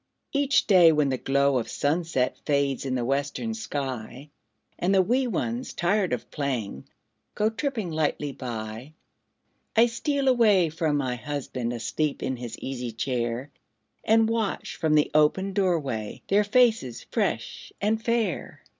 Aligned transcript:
Each 0.33 0.65
day, 0.65 0.91
when 0.91 1.09
the 1.09 1.17
glow 1.19 1.59
of 1.59 1.69
sunset 1.69 2.35
Fades 2.43 2.85
in 2.87 2.95
the 2.95 3.05
western 3.05 3.53
sky, 3.53 4.31
And 4.79 4.95
the 4.95 5.01
wee 5.03 5.27
ones, 5.27 5.73
tired 5.73 6.11
of 6.11 6.31
playing, 6.31 6.87
Go 7.35 7.51
tripping 7.51 7.91
lightly 7.91 8.31
by, 8.31 8.93
I 9.75 9.85
steal 9.85 10.27
away 10.27 10.69
from 10.69 10.97
my 10.97 11.17
husband, 11.17 11.71
Asleep 11.71 12.23
in 12.23 12.37
his 12.37 12.57
easy 12.57 12.91
chair, 12.91 13.51
And 14.03 14.27
watch 14.27 14.75
from 14.75 14.95
the 14.95 15.11
open 15.13 15.53
door 15.53 15.79
way 15.79 16.23
Their 16.29 16.43
faces 16.45 17.03
fresh 17.11 17.71
and 17.79 18.03
fair. 18.03 18.63